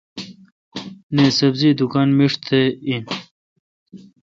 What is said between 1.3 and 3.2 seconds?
۔سبزی دکان میݭ تہ این۔